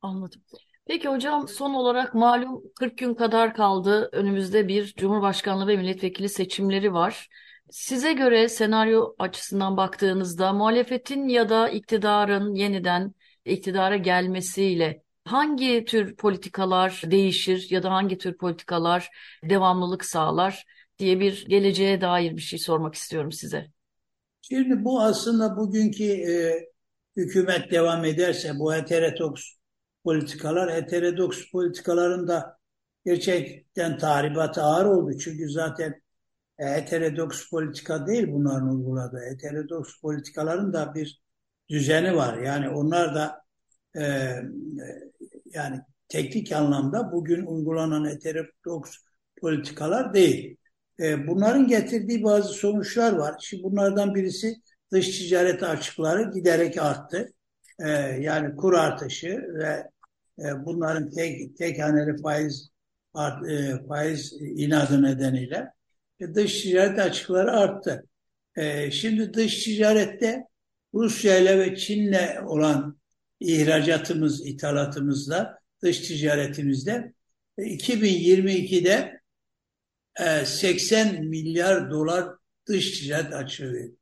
Anladım. 0.00 0.42
Peki 0.86 1.08
hocam 1.08 1.48
son 1.48 1.74
olarak 1.74 2.14
malum 2.14 2.62
40 2.80 2.98
gün 2.98 3.14
kadar 3.14 3.54
kaldı. 3.54 4.08
Önümüzde 4.12 4.68
bir 4.68 4.94
Cumhurbaşkanlığı 4.96 5.66
ve 5.66 5.76
milletvekili 5.76 6.28
seçimleri 6.28 6.92
var. 6.92 7.28
Size 7.72 8.12
göre 8.12 8.48
senaryo 8.48 9.14
açısından 9.18 9.76
baktığınızda 9.76 10.52
muhalefetin 10.52 11.28
ya 11.28 11.48
da 11.48 11.68
iktidarın 11.68 12.54
yeniden 12.54 13.14
iktidara 13.44 13.96
gelmesiyle 13.96 15.02
hangi 15.24 15.84
tür 15.84 16.16
politikalar 16.16 17.02
değişir 17.04 17.66
ya 17.70 17.82
da 17.82 17.90
hangi 17.90 18.18
tür 18.18 18.36
politikalar 18.36 19.08
devamlılık 19.44 20.04
sağlar 20.04 20.64
diye 20.98 21.20
bir 21.20 21.46
geleceğe 21.48 22.00
dair 22.00 22.36
bir 22.36 22.42
şey 22.42 22.58
sormak 22.58 22.94
istiyorum 22.94 23.32
size. 23.32 23.66
Şimdi 24.40 24.84
bu 24.84 25.00
aslında 25.02 25.56
bugünkü 25.56 26.04
e, 26.04 26.60
hükümet 27.16 27.70
devam 27.70 28.04
ederse 28.04 28.58
bu 28.58 28.74
heterodoks 28.74 29.42
politikalar, 30.04 30.74
heterodoks 30.74 31.50
politikaların 31.52 32.28
da 32.28 32.58
gerçekten 33.04 33.98
tahribatı 33.98 34.62
ağır 34.62 34.86
oldu. 34.86 35.18
Çünkü 35.18 35.50
zaten 35.50 36.01
heterodoks 36.64 37.50
politika 37.50 38.06
değil 38.06 38.28
bunların 38.32 38.68
uyguladığı. 38.68 39.20
Heterodoks 39.30 40.00
politikaların 40.00 40.72
da 40.72 40.94
bir 40.94 41.22
düzeni 41.68 42.16
var. 42.16 42.38
Yani 42.38 42.68
onlar 42.68 43.14
da 43.14 43.42
e, 43.94 44.02
e, 44.02 44.42
yani 45.54 45.80
teknik 46.08 46.52
anlamda 46.52 47.12
bugün 47.12 47.46
uygulanan 47.46 48.10
heterodoks 48.10 48.96
politikalar 49.40 50.14
değil. 50.14 50.56
E, 51.00 51.26
bunların 51.26 51.66
getirdiği 51.66 52.24
bazı 52.24 52.48
sonuçlar 52.48 53.12
var. 53.12 53.34
Şimdi 53.40 53.62
bunlardan 53.62 54.14
birisi 54.14 54.54
dış 54.92 55.18
ticaret 55.18 55.62
açıkları 55.62 56.30
giderek 56.30 56.78
arttı. 56.78 57.32
E, 57.78 57.88
yani 58.20 58.56
kur 58.56 58.74
artışı 58.74 59.46
ve 59.54 59.90
e, 60.38 60.64
bunların 60.64 61.10
tek, 61.10 61.56
tek 61.56 61.82
haneli 61.82 62.22
faiz 62.22 62.70
art, 63.14 63.50
e, 63.50 63.86
faiz 63.88 64.32
inadı 64.40 65.02
nedeniyle 65.02 65.56
e, 65.56 65.81
dış 66.34 66.62
ticaret 66.62 66.98
açıkları 66.98 67.52
arttı. 67.52 68.06
E, 68.56 68.90
şimdi 68.90 69.34
dış 69.34 69.64
ticarette 69.64 70.44
Rusya 70.94 71.38
ile 71.38 71.58
ve 71.58 71.76
Çin'le 71.76 72.44
olan 72.46 72.98
ihracatımız, 73.40 74.46
ithalatımızda, 74.46 75.58
dış 75.82 76.00
ticaretimizde 76.00 77.12
2022'de 77.58 79.20
e, 80.20 80.44
80 80.44 81.24
milyar 81.24 81.90
dolar 81.90 82.28
dış 82.66 83.00
ticaret 83.00 83.34
açığı. 83.34 83.92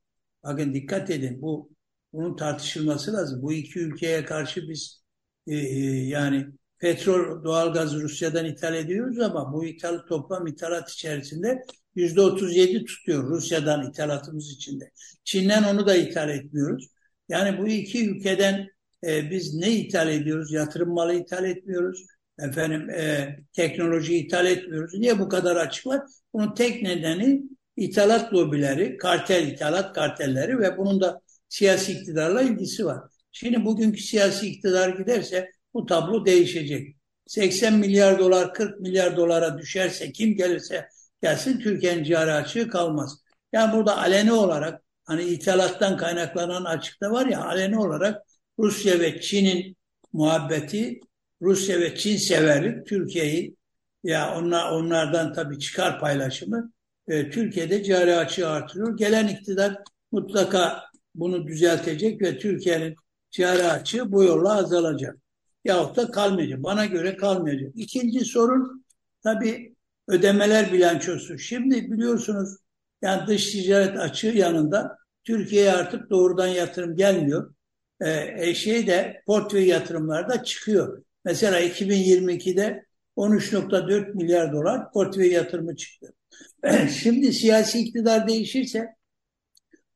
Bakın 0.44 0.74
dikkat 0.74 1.10
edin 1.10 1.42
bu 1.42 1.70
bunun 2.12 2.36
tartışılması 2.36 3.12
lazım. 3.12 3.42
Bu 3.42 3.52
iki 3.52 3.78
ülkeye 3.78 4.24
karşı 4.24 4.68
biz 4.68 5.04
e, 5.46 5.56
yani 5.56 6.46
petrol, 6.78 7.44
doğalgaz 7.44 7.94
Rusya'dan 7.94 8.46
ithal 8.46 8.74
ediyoruz 8.74 9.18
ama 9.18 9.52
bu 9.52 9.64
ithal 9.64 9.98
toplam 9.98 10.46
ithalat 10.46 10.90
içerisinde 10.90 11.62
yüzde 11.94 12.20
37 12.20 12.84
tutuyor 12.84 13.30
Rusya'dan 13.30 13.90
ithalatımız 13.90 14.50
içinde. 14.50 14.90
Çin'den 15.24 15.62
onu 15.62 15.86
da 15.86 15.96
ithal 15.96 16.30
etmiyoruz. 16.30 16.88
Yani 17.28 17.58
bu 17.58 17.68
iki 17.68 18.08
ülkeden 18.10 18.68
e, 19.06 19.30
biz 19.30 19.54
ne 19.54 19.70
ithal 19.70 20.08
ediyoruz? 20.08 20.52
Yatırım 20.52 20.94
malı 20.94 21.14
ithal 21.14 21.44
etmiyoruz. 21.44 22.06
Efendim 22.38 22.90
e, 22.90 23.36
teknoloji 23.52 24.16
ithal 24.16 24.46
etmiyoruz. 24.46 24.94
Niye 24.94 25.18
bu 25.18 25.28
kadar 25.28 25.56
açık 25.56 25.86
var? 25.86 26.00
Bunun 26.32 26.54
tek 26.54 26.82
nedeni 26.82 27.42
ithalat 27.76 28.32
lobileri, 28.32 28.96
kartel 28.96 29.46
ithalat 29.46 29.94
kartelleri 29.94 30.58
ve 30.58 30.78
bunun 30.78 31.00
da 31.00 31.20
siyasi 31.48 31.92
iktidarla 31.92 32.42
ilgisi 32.42 32.86
var. 32.86 32.98
Şimdi 33.32 33.64
bugünkü 33.64 34.00
siyasi 34.02 34.46
iktidar 34.46 34.88
giderse 34.88 35.50
bu 35.74 35.86
tablo 35.86 36.26
değişecek. 36.26 36.96
80 37.26 37.78
milyar 37.78 38.18
dolar 38.18 38.54
40 38.54 38.80
milyar 38.80 39.16
dolara 39.16 39.58
düşerse 39.58 40.12
kim 40.12 40.36
gelirse 40.36 40.88
gelsin 41.22 41.58
Türkiye'nin 41.58 42.04
cari 42.04 42.32
açığı 42.32 42.68
kalmaz. 42.68 43.18
Yani 43.52 43.72
burada 43.76 43.98
aleni 43.98 44.32
olarak 44.32 44.82
hani 45.04 45.22
ithalattan 45.22 45.96
kaynaklanan 45.96 46.64
açıkta 46.64 47.10
var 47.10 47.26
ya 47.26 47.44
aleni 47.44 47.78
olarak 47.78 48.22
Rusya 48.58 49.00
ve 49.00 49.20
Çin'in 49.20 49.76
muhabbeti, 50.12 51.00
Rusya 51.42 51.80
ve 51.80 51.96
Çin 51.96 52.16
severlik 52.16 52.86
Türkiye'yi 52.86 53.56
ya 54.04 54.34
onlar 54.38 54.72
onlardan 54.72 55.32
tabii 55.32 55.58
çıkar 55.58 56.00
paylaşımı 56.00 56.72
e, 57.08 57.30
Türkiye'de 57.30 57.84
cari 57.84 58.16
açığı 58.16 58.48
artırıyor. 58.48 58.96
Gelen 58.96 59.28
iktidar 59.28 59.78
mutlaka 60.12 60.82
bunu 61.14 61.46
düzeltecek 61.46 62.22
ve 62.22 62.38
Türkiye'nin 62.38 62.94
cari 63.30 63.64
açığı 63.64 64.12
bu 64.12 64.24
yolla 64.24 64.56
azalacak. 64.56 65.16
Yahut 65.64 65.96
da 65.96 66.10
kalmayacak. 66.10 66.62
Bana 66.62 66.86
göre 66.86 67.16
kalmayacak. 67.16 67.72
İkinci 67.74 68.24
sorun 68.24 68.84
tabii 69.22 69.69
ödemeler 70.10 70.72
bilançosu. 70.72 71.38
Şimdi 71.38 71.92
biliyorsunuz 71.92 72.56
yani 73.02 73.26
dış 73.26 73.52
ticaret 73.52 73.98
açığı 73.98 74.26
yanında 74.26 74.96
Türkiye'ye 75.24 75.72
artık 75.72 76.10
doğrudan 76.10 76.46
yatırım 76.46 76.96
gelmiyor. 76.96 77.54
E, 78.00 78.54
şey 78.54 78.86
de 78.86 79.22
portföy 79.26 79.66
yatırımları 79.66 80.28
da 80.28 80.44
çıkıyor. 80.44 81.04
Mesela 81.24 81.60
2022'de 81.60 82.84
13.4 83.16 84.14
milyar 84.14 84.52
dolar 84.52 84.92
portföy 84.92 85.32
yatırımı 85.32 85.76
çıktı. 85.76 86.14
Şimdi 87.02 87.32
siyasi 87.32 87.78
iktidar 87.78 88.28
değişirse 88.28 88.88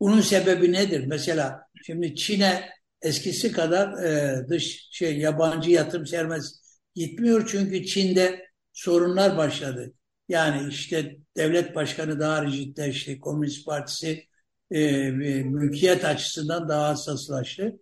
bunun 0.01 0.21
sebebi 0.21 0.73
nedir? 0.73 1.07
Mesela 1.07 1.61
şimdi 1.87 2.17
Çin'e 2.17 2.69
eskisi 3.03 3.53
kadar 3.53 4.05
e, 4.05 4.49
dış 4.49 4.89
şey 4.91 5.19
yabancı 5.19 5.71
yatırım 5.71 6.07
sermez 6.07 6.61
gitmiyor 6.95 7.49
çünkü 7.49 7.87
Çin'de 7.87 8.47
sorunlar 8.73 9.37
başladı. 9.37 9.93
Yani 10.29 10.69
işte 10.69 11.17
devlet 11.37 11.75
başkanı 11.75 12.21
daha 12.21 12.47
rigidleşti, 12.47 13.21
Komünist 13.21 13.67
Partisi 13.67 14.25
e, 14.71 15.11
mülkiyet 15.43 16.05
açısından 16.05 16.69
daha 16.69 16.89
hassaslaştı. 16.89 17.73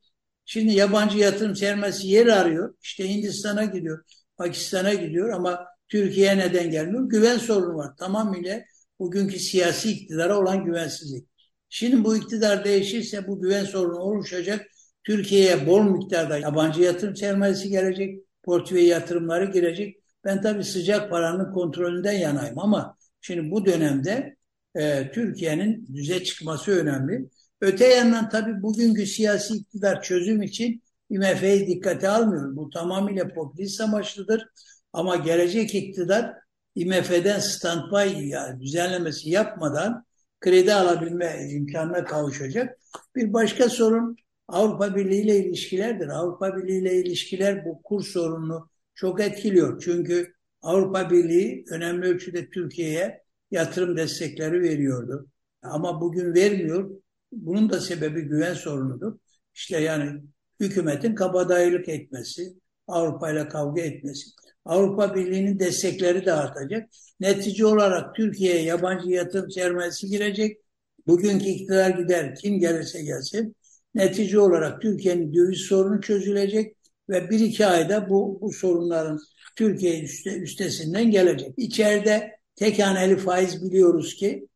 Şimdi 0.45 0.73
yabancı 0.73 1.19
yatırım 1.19 1.57
sermesi 1.57 2.09
yer 2.09 2.27
arıyor. 2.27 2.75
İşte 2.83 3.09
Hindistan'a 3.09 3.65
gidiyor, 3.65 4.05
Pakistan'a 4.37 4.95
gidiyor 4.95 5.29
ama 5.29 5.67
Türkiye 5.89 6.39
neden 6.39 6.71
gelmiyor? 6.71 7.09
Güven 7.09 7.39
sorunu 7.39 7.77
var. 7.77 7.97
Tamamıyla 7.97 8.63
bugünkü 8.99 9.39
siyasi 9.39 9.91
iktidara 9.93 10.39
olan 10.39 10.65
güvensizlik. 10.65 11.29
Şimdi 11.69 12.05
bu 12.05 12.17
iktidar 12.17 12.65
değişirse 12.65 13.29
bu 13.29 13.41
güven 13.41 13.65
sorunu 13.65 13.99
oluşacak. 13.99 14.67
Türkiye'ye 15.05 15.67
bol 15.67 15.83
miktarda 15.83 16.39
yabancı 16.39 16.83
yatırım 16.83 17.17
sermayesi 17.17 17.69
gelecek, 17.69 18.21
portföy 18.43 18.87
yatırımları 18.87 19.45
girecek. 19.53 20.02
Ben 20.25 20.43
tabii 20.43 20.65
sıcak 20.65 21.11
paranın 21.11 21.53
kontrolünden 21.53 22.13
yanayım 22.13 22.59
ama 22.59 22.97
şimdi 23.21 23.51
bu 23.51 23.67
dönemde 23.67 24.37
e, 24.75 25.11
Türkiye'nin 25.13 25.87
düze 25.95 26.25
çıkması 26.25 26.73
önemli. 26.73 27.29
Öte 27.61 27.87
yandan 27.87 28.29
tabii 28.29 28.63
bugünkü 28.63 29.07
siyasi 29.07 29.55
iktidar 29.55 30.03
çözüm 30.03 30.43
için 30.43 30.83
IMF'yi 31.11 31.67
dikkate 31.67 32.09
almıyor. 32.09 32.57
Bu 32.57 32.71
tamamıyla 32.71 33.29
popülist 33.29 33.81
amaçlıdır. 33.81 34.49
Ama 34.93 35.17
gelecek 35.17 35.75
iktidar 35.75 36.35
IMF'den 36.75 37.39
standby 37.39 38.29
yani 38.29 38.61
düzenlemesi 38.61 39.31
yapmadan 39.31 40.05
kredi 40.41 40.75
alabilme 40.75 41.49
imkanına 41.51 42.05
kavuşacak. 42.05 42.79
Bir 43.17 43.33
başka 43.33 43.69
sorun 43.69 44.17
Avrupa 44.49 44.97
Birliği 44.97 45.23
ile 45.23 45.37
ilişkilerdir. 45.37 46.09
Avrupa 46.09 46.57
Birliği 46.57 46.81
ile 46.81 46.95
ilişkiler 46.95 47.65
bu 47.65 47.83
kur 47.83 48.05
sorununu 48.05 48.71
çok 48.95 49.21
etkiliyor. 49.21 49.83
Çünkü 49.83 50.33
Avrupa 50.63 51.11
Birliği 51.11 51.65
önemli 51.71 52.07
ölçüde 52.07 52.51
Türkiye'ye 52.51 53.23
yatırım 53.51 53.97
destekleri 53.97 54.61
veriyordu. 54.61 55.27
Ama 55.63 56.01
bugün 56.01 56.35
vermiyor. 56.35 56.91
Bunun 57.33 57.71
da 57.71 57.81
sebebi 57.81 58.23
güven 58.23 58.55
sorunudur. 58.55 59.19
İşte 59.55 59.81
yani 59.81 60.23
hükümetin 60.61 61.15
kabadayılık 61.15 61.89
etmesi, 61.89 62.55
Avrupa 62.87 63.31
ile 63.31 63.49
kavga 63.49 63.83
etmesi. 63.83 64.31
Avrupa 64.65 65.15
Birliği'nin 65.15 65.59
destekleri 65.59 66.27
de 66.27 66.33
artacak. 66.33 66.91
Netice 67.21 67.67
olarak 67.67 68.15
Türkiye'ye 68.15 68.63
yabancı 68.63 69.09
yatırım 69.09 69.51
sermayesi 69.51 70.07
girecek. 70.07 70.59
Bugünkü 71.07 71.45
iktidar 71.45 71.91
gider 71.91 72.35
kim 72.35 72.59
gelirse 72.61 73.03
gelsin. 73.03 73.57
Netice 73.95 74.39
olarak 74.39 74.83
Türkiye'nin 74.83 75.35
döviz 75.35 75.61
sorunu 75.61 76.01
çözülecek 76.01 76.77
ve 77.09 77.31
bir 77.31 77.41
iki 77.41 77.67
ayda 77.67 78.11
bu, 78.11 78.39
bu 78.41 78.53
sorunların 78.53 79.19
Türkiye 79.57 80.03
üste, 80.03 80.39
üstesinden 80.39 81.11
gelecek. 81.11 81.55
İçeride 81.57 82.39
tek 82.57 82.79
faiz 83.19 83.65
biliyoruz 83.65 84.15
ki 84.15 84.49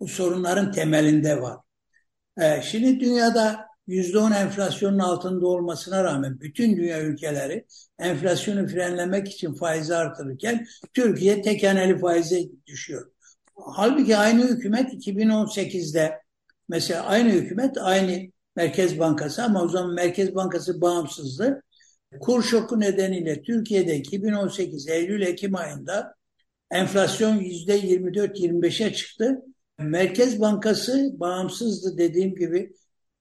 bu 0.00 0.08
sorunların 0.08 0.72
temelinde 0.72 1.42
var. 1.42 1.56
Ee, 2.40 2.62
şimdi 2.62 3.00
dünyada 3.00 3.68
%10 3.88 4.32
enflasyonun 4.32 4.98
altında 4.98 5.46
olmasına 5.46 6.04
rağmen 6.04 6.40
bütün 6.40 6.76
dünya 6.76 7.02
ülkeleri 7.02 7.66
enflasyonu 7.98 8.66
frenlemek 8.68 9.28
için 9.28 9.54
faizi 9.54 9.94
artırırken 9.94 10.66
Türkiye 10.94 11.42
tek 11.42 11.62
faize 12.00 12.42
düşüyor. 12.66 13.10
Halbuki 13.56 14.16
aynı 14.16 14.48
hükümet 14.48 14.92
2018'de 14.92 16.22
mesela 16.68 17.02
aynı 17.02 17.28
hükümet 17.28 17.78
aynı 17.78 18.30
Merkez 18.56 18.98
Bankası 18.98 19.44
ama 19.44 19.62
o 19.62 19.68
zaman 19.68 19.94
Merkez 19.94 20.34
Bankası 20.34 20.80
bağımsızdı. 20.80 21.62
Kur 22.20 22.42
şoku 22.42 22.80
nedeniyle 22.80 23.42
Türkiye'de 23.42 23.96
2018 23.96 24.88
Eylül-Ekim 24.88 25.56
ayında 25.56 26.14
enflasyon 26.70 27.38
%24-25'e 27.40 28.92
çıktı. 28.92 29.42
Merkez 29.78 30.40
Bankası 30.40 31.10
bağımsızdı 31.20 31.98
dediğim 31.98 32.34
gibi 32.34 32.72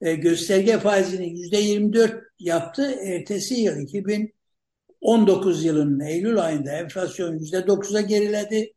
e, 0.01 0.15
gösterge 0.15 0.79
faizini 0.79 1.27
%24 1.27 2.21
yaptı. 2.39 2.91
Ertesi 3.03 3.53
yıl 3.53 3.77
2019 3.77 5.65
yılının 5.65 5.99
Eylül 5.99 6.39
ayında 6.39 6.71
enflasyon 6.71 7.37
%9'a 7.37 8.01
geriledi. 8.01 8.73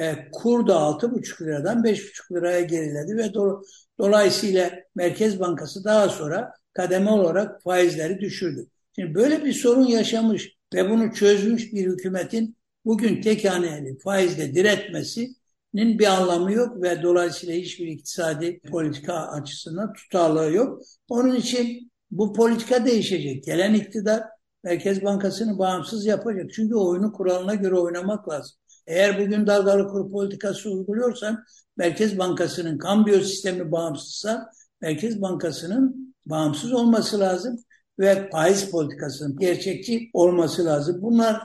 E, 0.00 0.30
kur 0.32 0.66
da 0.66 0.74
6,5 0.74 1.42
liradan 1.44 1.84
5,5 1.84 2.34
liraya 2.34 2.60
geriledi 2.60 3.16
ve 3.16 3.34
do 3.34 3.62
dolayısıyla 3.98 4.70
Merkez 4.94 5.40
Bankası 5.40 5.84
daha 5.84 6.08
sonra 6.08 6.52
kademe 6.72 7.10
olarak 7.10 7.62
faizleri 7.62 8.20
düşürdü. 8.20 8.66
Şimdi 9.00 9.14
böyle 9.14 9.44
bir 9.44 9.52
sorun 9.52 9.86
yaşamış 9.86 10.56
ve 10.74 10.90
bunu 10.90 11.12
çözmüş 11.12 11.72
bir 11.72 11.86
hükümetin 11.86 12.56
bugün 12.84 13.20
tek 13.20 13.44
haneli 13.44 13.98
faizle 13.98 14.54
diretmesinin 14.54 15.98
bir 15.98 16.06
anlamı 16.06 16.52
yok 16.52 16.82
ve 16.82 17.02
dolayısıyla 17.02 17.54
hiçbir 17.54 17.86
iktisadi 17.86 18.60
politika 18.60 19.14
açısından 19.14 19.92
tutarlığı 19.92 20.52
yok. 20.52 20.82
Onun 21.08 21.36
için 21.36 21.92
bu 22.10 22.32
politika 22.32 22.86
değişecek. 22.86 23.44
Gelen 23.44 23.74
iktidar 23.74 24.22
Merkez 24.64 25.04
Bankası'nı 25.04 25.58
bağımsız 25.58 26.06
yapacak. 26.06 26.52
Çünkü 26.52 26.74
oyunu 26.74 27.12
kuralına 27.12 27.54
göre 27.54 27.74
oynamak 27.74 28.28
lazım. 28.28 28.56
Eğer 28.86 29.20
bugün 29.20 29.46
dalgalı 29.46 29.88
kur 29.88 30.10
politikası 30.10 30.70
uyguluyorsan 30.70 31.44
Merkez 31.76 32.18
Bankası'nın 32.18 32.78
kambiyo 32.78 33.20
sistemi 33.20 33.72
bağımsızsa 33.72 34.50
Merkez 34.80 35.22
Bankası'nın 35.22 36.14
bağımsız 36.26 36.72
olması 36.72 37.20
lazım 37.20 37.64
ve 37.98 38.30
faiz 38.30 38.70
politikasının 38.70 39.38
gerçekçi 39.38 40.10
olması 40.12 40.64
lazım. 40.64 41.02
Bunlar 41.02 41.42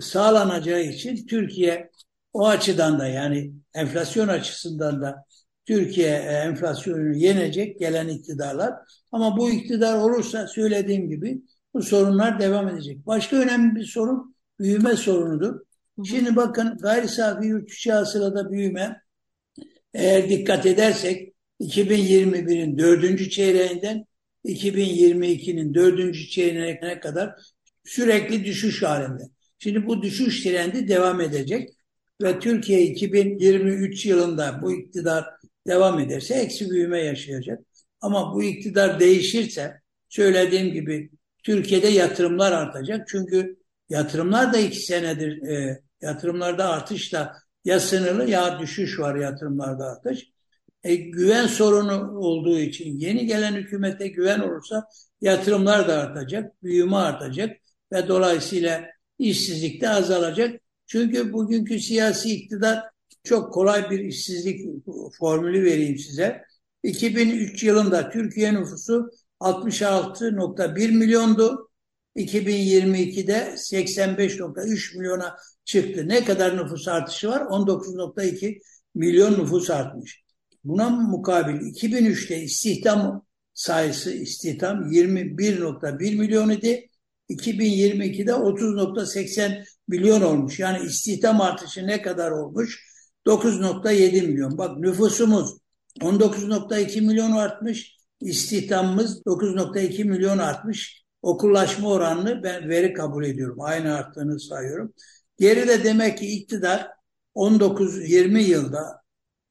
sağlanacağı 0.00 0.82
için 0.82 1.26
Türkiye 1.26 1.90
o 2.32 2.46
açıdan 2.46 2.98
da 2.98 3.06
yani 3.06 3.52
enflasyon 3.74 4.28
açısından 4.28 5.02
da 5.02 5.24
Türkiye 5.66 6.08
e, 6.08 6.32
enflasyonu 6.32 7.16
yenecek 7.16 7.78
gelen 7.78 8.08
iktidarlar. 8.08 8.74
Ama 9.12 9.36
bu 9.36 9.50
iktidar 9.50 9.98
olursa 9.98 10.46
söylediğim 10.46 11.08
gibi 11.08 11.42
bu 11.74 11.82
sorunlar 11.82 12.40
devam 12.40 12.68
edecek. 12.68 13.06
Başka 13.06 13.36
önemli 13.36 13.74
bir 13.74 13.84
sorun 13.84 14.36
büyüme 14.58 14.96
sorunudur. 14.96 15.60
Şimdi 16.04 16.36
bakın 16.36 16.78
gayri 16.78 17.08
safi 17.08 17.46
yurt 17.46 17.72
içi 17.72 17.92
hasılada 17.92 18.52
büyüme 18.52 19.00
eğer 19.94 20.28
dikkat 20.28 20.66
edersek 20.66 21.34
2021'in 21.60 22.78
dördüncü 22.78 23.30
çeyreğinden 23.30 24.04
2022'nin 24.44 25.74
dördüncü 25.74 26.28
çeyreğine 26.28 27.00
kadar 27.00 27.34
sürekli 27.84 28.44
düşüş 28.44 28.82
halinde. 28.82 29.22
Şimdi 29.58 29.86
bu 29.86 30.02
düşüş 30.02 30.42
trendi 30.42 30.88
devam 30.88 31.20
edecek 31.20 31.70
ve 32.22 32.38
Türkiye 32.38 32.82
2023 32.82 34.06
yılında 34.06 34.62
bu 34.62 34.72
iktidar 34.72 35.24
devam 35.66 36.00
ederse 36.00 36.34
eksi 36.34 36.70
büyüme 36.70 36.98
yaşayacak. 36.98 37.60
Ama 38.00 38.34
bu 38.34 38.42
iktidar 38.42 39.00
değişirse 39.00 39.80
söylediğim 40.08 40.72
gibi 40.72 41.10
Türkiye'de 41.42 41.88
yatırımlar 41.88 42.52
artacak. 42.52 43.08
Çünkü 43.08 43.56
yatırımlar 43.88 44.52
da 44.52 44.58
iki 44.58 44.80
senedir 44.80 45.42
e, 45.42 45.82
yatırımlarda 46.02 46.68
artış 46.68 47.12
da 47.12 47.36
ya 47.64 47.80
sınırlı 47.80 48.30
ya 48.30 48.58
düşüş 48.60 48.98
var 48.98 49.16
yatırımlarda 49.16 49.84
artış. 49.84 50.33
E, 50.84 50.94
güven 50.94 51.46
sorunu 51.46 52.18
olduğu 52.18 52.58
için 52.58 52.98
yeni 52.98 53.26
gelen 53.26 53.54
hükümete 53.54 54.08
güven 54.08 54.40
olursa 54.40 54.88
yatırımlar 55.20 55.88
da 55.88 55.98
artacak, 55.98 56.62
büyüme 56.62 56.96
artacak 56.96 57.56
ve 57.92 58.08
dolayısıyla 58.08 58.84
işsizlik 59.18 59.80
de 59.80 59.88
azalacak. 59.88 60.60
Çünkü 60.86 61.32
bugünkü 61.32 61.80
siyasi 61.80 62.34
iktidar 62.34 62.84
çok 63.24 63.54
kolay 63.54 63.90
bir 63.90 64.00
işsizlik 64.00 64.60
formülü 65.18 65.64
vereyim 65.64 65.98
size. 65.98 66.42
2003 66.82 67.62
yılında 67.62 68.10
Türkiye 68.10 68.54
nüfusu 68.54 69.10
66.1 69.40 70.90
milyondu. 70.90 71.70
2022'de 72.16 73.54
85.3 73.56 74.98
milyona 74.98 75.36
çıktı. 75.64 76.08
Ne 76.08 76.24
kadar 76.24 76.56
nüfus 76.56 76.88
artışı 76.88 77.28
var? 77.28 77.40
19.2 77.40 78.60
milyon 78.94 79.32
nüfus 79.32 79.70
artmış. 79.70 80.23
Buna 80.64 80.90
mukabil 80.90 81.54
2003'te 81.54 82.42
istihdam 82.42 83.26
sayısı 83.54 84.12
istihdam 84.12 84.92
21.1 84.92 86.16
milyon 86.16 86.50
idi. 86.50 86.90
2022'de 87.30 88.30
30.80 88.30 89.64
milyon 89.88 90.22
olmuş. 90.22 90.58
Yani 90.58 90.86
istihdam 90.86 91.40
artışı 91.40 91.86
ne 91.86 92.02
kadar 92.02 92.30
olmuş? 92.30 92.84
9.7 93.26 94.26
milyon. 94.26 94.58
Bak 94.58 94.78
nüfusumuz 94.78 95.56
19.2 96.00 97.00
milyon 97.00 97.32
artmış. 97.32 97.96
İstihdamımız 98.20 99.22
9.2 99.26 100.04
milyon 100.04 100.38
artmış. 100.38 101.04
Okullaşma 101.22 101.88
oranını 101.88 102.42
ben 102.42 102.68
veri 102.68 102.92
kabul 102.92 103.24
ediyorum. 103.24 103.60
Aynı 103.60 103.94
arttığını 103.94 104.40
sayıyorum. 104.40 104.94
Geride 105.38 105.84
demek 105.84 106.18
ki 106.18 106.26
iktidar 106.26 106.88
19-20 107.34 108.38
yılda 108.38 109.03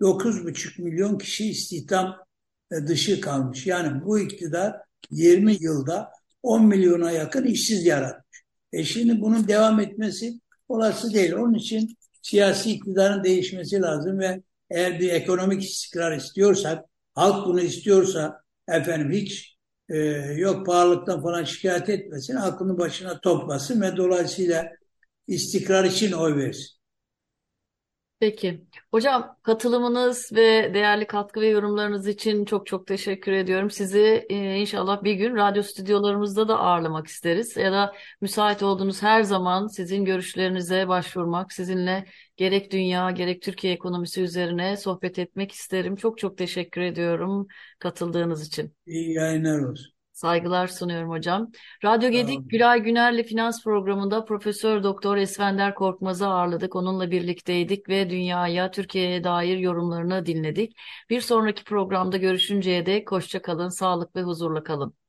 9,5 0.03 0.81
milyon 0.81 1.17
kişi 1.17 1.49
istihdam 1.49 2.15
e, 2.71 2.75
dışı 2.87 3.21
kalmış. 3.21 3.67
Yani 3.67 4.05
bu 4.05 4.19
iktidar 4.19 4.75
20 5.11 5.57
yılda 5.63 6.11
10 6.43 6.65
milyona 6.65 7.11
yakın 7.11 7.45
işsiz 7.45 7.85
yaratmış. 7.85 8.43
E 8.73 8.83
şimdi 8.83 9.21
bunun 9.21 9.47
devam 9.47 9.79
etmesi 9.79 10.39
olası 10.69 11.13
değil. 11.13 11.33
Onun 11.33 11.53
için 11.53 11.97
siyasi 12.21 12.71
iktidarın 12.71 13.23
değişmesi 13.23 13.81
lazım 13.81 14.19
ve 14.19 14.41
eğer 14.69 14.99
bir 14.99 15.09
ekonomik 15.09 15.63
istikrar 15.63 16.17
istiyorsak, 16.17 16.85
halk 17.15 17.47
bunu 17.47 17.61
istiyorsa 17.61 18.41
efendim 18.67 19.11
hiç 19.11 19.57
e, 19.89 19.97
yok 20.37 20.65
pahalılıktan 20.65 21.21
falan 21.21 21.43
şikayet 21.43 21.89
etmesin, 21.89 22.35
aklını 22.35 22.77
başına 22.77 23.19
toplasın 23.19 23.81
ve 23.81 23.97
dolayısıyla 23.97 24.65
istikrar 25.27 25.83
için 25.83 26.11
oy 26.11 26.35
versin. 26.35 26.82
Peki. 28.23 28.61
Hocam 28.91 29.37
katılımınız 29.43 30.29
ve 30.33 30.73
değerli 30.73 31.07
katkı 31.07 31.41
ve 31.41 31.47
yorumlarınız 31.47 32.07
için 32.07 32.45
çok 32.45 32.67
çok 32.67 32.87
teşekkür 32.87 33.31
ediyorum. 33.31 33.71
Sizi 33.71 34.25
e, 34.29 34.55
inşallah 34.55 35.03
bir 35.03 35.13
gün 35.13 35.35
radyo 35.35 35.63
stüdyolarımızda 35.63 36.47
da 36.47 36.59
ağırlamak 36.59 37.07
isteriz. 37.07 37.57
Ya 37.57 37.71
da 37.71 37.93
müsait 38.21 38.63
olduğunuz 38.63 39.01
her 39.03 39.23
zaman 39.23 39.67
sizin 39.67 40.05
görüşlerinize 40.05 40.87
başvurmak, 40.87 41.53
sizinle 41.53 42.05
gerek 42.37 42.71
dünya 42.71 43.11
gerek 43.11 43.41
Türkiye 43.41 43.73
ekonomisi 43.73 44.21
üzerine 44.21 44.77
sohbet 44.77 45.19
etmek 45.19 45.51
isterim. 45.51 45.95
Çok 45.95 46.17
çok 46.17 46.37
teşekkür 46.37 46.81
ediyorum 46.81 47.47
katıldığınız 47.79 48.47
için. 48.47 48.75
İyi 48.85 49.13
yayınlar 49.13 49.59
olsun. 49.59 49.92
Saygılar 50.23 50.67
sunuyorum 50.67 51.09
hocam. 51.09 51.51
Radyo 51.83 52.09
Gedik 52.09 52.49
Gülay 52.49 52.79
Güner'le 52.83 53.23
finans 53.23 53.63
programında 53.63 54.25
Profesör 54.25 54.83
Doktor 54.83 55.17
Esfender 55.17 55.75
Korkmaz'ı 55.75 56.27
ağırladık. 56.27 56.75
Onunla 56.75 57.11
birlikteydik 57.11 57.89
ve 57.89 58.09
dünyaya, 58.09 58.71
Türkiye'ye 58.71 59.23
dair 59.23 59.57
yorumlarını 59.57 60.25
dinledik. 60.25 60.77
Bir 61.09 61.21
sonraki 61.21 61.63
programda 61.63 62.17
görüşünceye 62.17 62.85
dek 62.85 63.11
hoşça 63.11 63.41
kalın, 63.41 63.69
sağlık 63.69 64.15
ve 64.15 64.21
huzurla 64.21 64.63
kalın. 64.63 65.02